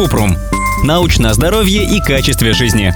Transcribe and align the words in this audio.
Купрум. 0.00 0.34
Научное 0.82 1.34
здоровье 1.34 1.84
и 1.84 2.00
качестве 2.00 2.54
жизни. 2.54 2.94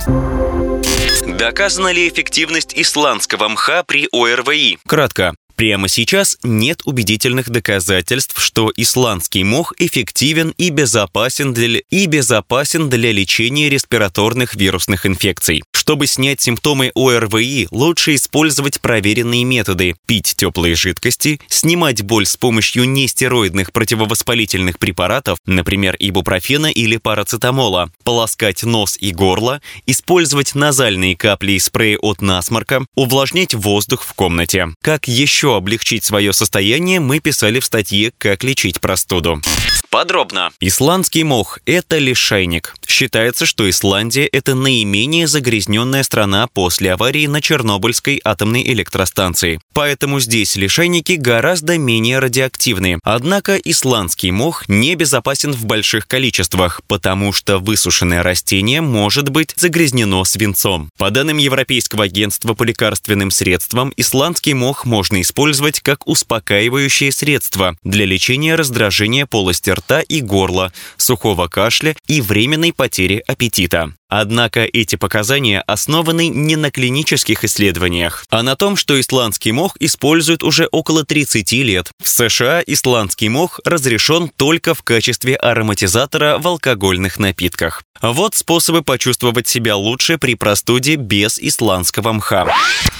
Доказана 1.36 1.92
ли 1.92 2.08
эффективность 2.08 2.72
исландского 2.74 3.50
мха 3.50 3.82
при 3.82 4.08
ОРВИ? 4.10 4.78
Кратко. 4.86 5.34
Прямо 5.56 5.86
сейчас 5.86 6.36
нет 6.42 6.82
убедительных 6.84 7.48
доказательств, 7.48 8.42
что 8.42 8.72
исландский 8.76 9.44
мох 9.44 9.72
эффективен 9.78 10.52
и 10.58 10.70
безопасен 10.70 11.54
для, 11.54 11.80
и 11.90 12.06
безопасен 12.06 12.90
для 12.90 13.12
лечения 13.12 13.68
респираторных 13.68 14.56
вирусных 14.56 15.06
инфекций. 15.06 15.62
Чтобы 15.72 16.08
снять 16.08 16.40
симптомы 16.40 16.90
ОРВИ, 16.94 17.68
лучше 17.70 18.16
использовать 18.16 18.80
проверенные 18.80 19.44
методы– 19.44 19.94
пить 20.06 20.34
теплые 20.36 20.74
жидкости, 20.74 21.40
снимать 21.48 22.02
боль 22.02 22.26
с 22.26 22.36
помощью 22.36 22.88
нестероидных 22.88 23.70
противовоспалительных 23.70 24.78
препаратов, 24.80 25.38
например, 25.46 25.94
ибупрофена 25.98 26.70
или 26.72 26.96
парацетамола, 26.96 27.92
полоскать 28.02 28.64
нос 28.64 28.96
и 28.98 29.12
горло, 29.12 29.60
использовать 29.86 30.54
назальные 30.54 31.16
капли 31.16 31.52
и 31.52 31.58
спреи 31.60 31.96
от 32.00 32.22
насморка, 32.22 32.86
увлажнять 32.96 33.54
воздух 33.54 34.02
в 34.02 34.14
комнате. 34.14 34.68
Как 34.82 35.06
еще 35.06 35.43
еще 35.44 35.56
облегчить 35.56 36.04
свое 36.04 36.32
состояние, 36.32 37.00
мы 37.00 37.20
писали 37.20 37.60
в 37.60 37.66
статье 37.66 38.12
«Как 38.16 38.44
лечить 38.44 38.80
простуду». 38.80 39.42
Подробно. 39.90 40.50
Исландский 40.58 41.22
мох– 41.22 41.58
это 41.66 41.98
лишайник. 41.98 42.74
Считается, 42.94 43.44
что 43.44 43.68
Исландия– 43.68 44.24
это 44.32 44.54
наименее 44.54 45.26
загрязненная 45.26 46.04
страна 46.04 46.46
после 46.46 46.92
аварии 46.92 47.26
на 47.26 47.40
Чернобыльской 47.40 48.20
атомной 48.24 48.62
электростанции. 48.62 49.58
Поэтому 49.72 50.20
здесь 50.20 50.54
лишайники 50.54 51.14
гораздо 51.14 51.76
менее 51.76 52.20
радиоактивны. 52.20 53.00
Однако 53.02 53.56
исландский 53.56 54.30
мох 54.30 54.68
не 54.68 54.94
безопасен 54.94 55.50
в 55.54 55.64
больших 55.64 56.06
количествах, 56.06 56.82
потому 56.86 57.32
что 57.32 57.58
высушенное 57.58 58.22
растение 58.22 58.80
может 58.80 59.28
быть 59.28 59.54
загрязнено 59.56 60.22
свинцом. 60.24 60.88
По 60.96 61.10
данным 61.10 61.38
Европейского 61.38 62.04
агентства 62.04 62.54
по 62.54 62.62
лекарственным 62.62 63.32
средствам, 63.32 63.92
исландский 63.96 64.54
мох 64.54 64.84
можно 64.84 65.20
использовать 65.20 65.80
как 65.80 66.06
успокаивающее 66.06 67.10
средство 67.10 67.76
для 67.82 68.04
лечения 68.04 68.54
раздражения 68.54 69.26
полости 69.26 69.70
рта 69.70 70.00
и 70.00 70.20
горла, 70.20 70.72
сухого 70.96 71.48
кашля 71.48 71.96
и 72.06 72.20
временной 72.20 72.72
потери 72.84 73.22
аппетита. 73.26 73.94
Однако 74.10 74.60
эти 74.60 74.96
показания 74.96 75.62
основаны 75.66 76.28
не 76.28 76.54
на 76.56 76.70
клинических 76.70 77.42
исследованиях, 77.42 78.26
а 78.28 78.42
на 78.42 78.56
том, 78.56 78.76
что 78.76 79.00
исландский 79.00 79.52
мох 79.52 79.78
используют 79.80 80.42
уже 80.42 80.68
около 80.70 81.02
30 81.02 81.50
лет. 81.52 81.90
В 82.02 82.08
США 82.10 82.62
исландский 82.66 83.30
мох 83.30 83.58
разрешен 83.64 84.30
только 84.36 84.74
в 84.74 84.82
качестве 84.82 85.34
ароматизатора 85.34 86.36
в 86.36 86.46
алкогольных 86.46 87.18
напитках. 87.18 87.84
Вот 88.02 88.34
способы 88.34 88.82
почувствовать 88.82 89.48
себя 89.48 89.76
лучше 89.76 90.18
при 90.18 90.34
простуде 90.34 90.96
без 90.96 91.38
исландского 91.38 92.12
мха. 92.12 92.54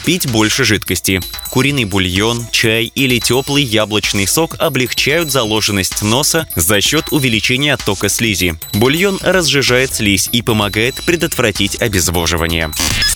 Пить 0.04 0.30
больше 0.30 0.64
жидкости. 0.64 1.22
Куриный 1.50 1.86
бульон, 1.86 2.46
чай 2.52 2.92
или 2.94 3.18
теплый 3.18 3.62
яблочный 3.62 4.26
сок 4.26 4.56
облегчают 4.58 5.30
заложенность 5.30 6.02
носа 6.02 6.46
за 6.54 6.80
счет 6.82 7.06
увеличения 7.10 7.72
оттока 7.72 8.10
слизи. 8.10 8.54
Бульон 8.74 9.18
разжижает 9.22 9.94
слизь 9.94 10.28
и 10.30 10.42
помогает 10.42 10.96
предотвратить 11.06 11.80
обезвоживание. 11.80 12.70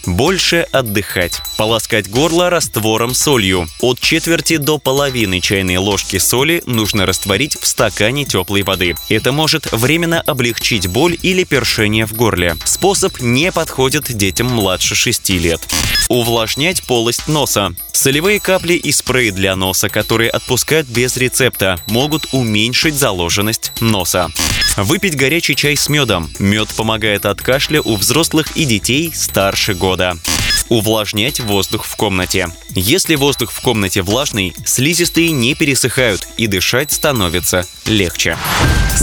Больше 0.07 0.67
отдыхать. 0.73 1.41
Полоскать 1.57 2.09
горло 2.09 2.51
раствором 2.51 3.15
солью. 3.15 3.69
От 3.81 4.01
четверти 4.01 4.57
до 4.57 4.79
половины 4.79 5.41
чайной 5.41 5.77
ложки 5.77 6.19
соли 6.19 6.63
нужно 6.67 7.07
растворить 7.07 7.59
в 7.61 7.67
стакане 7.67 8.25
теплой 8.25 8.63
воды. 8.63 8.95
Это 9.09 9.33
может 9.33 9.71
временно 9.73 10.21
облегчить 10.21 10.87
боль 10.87 11.19
или 11.23 11.45
першение 11.45 12.07
в 12.07 12.15
горле. 12.15 12.57
Способ 12.65 13.21
не 13.21 13.53
подходит 13.53 14.13
детям 14.17 14.49
младше 14.49 14.95
6 14.95 15.31
лет. 15.31 15.61
Увлажнять 16.09 16.83
полость 16.85 17.29
носа. 17.29 17.73
Солевые 17.93 18.41
капли 18.41 18.75
и 18.75 18.93
спрей 18.93 19.31
для 19.33 19.57
носа, 19.57 19.89
которые 19.89 20.31
отпускают 20.31 20.87
без 20.87 21.17
рецепта, 21.17 21.79
могут 21.89 22.29
уменьшить 22.33 22.95
заложенность 22.95 23.73
носа. 23.81 24.31
Выпить 24.77 25.17
горячий 25.17 25.57
чай 25.57 25.77
с 25.77 25.89
медом. 25.89 26.31
Мед 26.39 26.69
помогает 26.77 27.27
от 27.27 27.41
кашля 27.41 27.81
у 27.81 27.97
взрослых 27.97 28.57
и 28.57 28.65
детей 28.65 29.13
старше 29.15 29.75
года. 29.75 30.17
Увлажнять 30.69 31.41
воздух 31.41 31.85
в 31.85 31.97
комнате. 31.97 32.49
Если 32.71 33.15
воздух 33.15 33.51
в 33.53 33.61
комнате 33.61 34.03
влажный, 34.03 34.55
слизистые 34.65 35.31
не 35.31 35.55
пересыхают 35.55 36.29
и 36.37 36.47
дышать 36.47 36.93
становится 36.93 37.67
легче. 37.87 38.37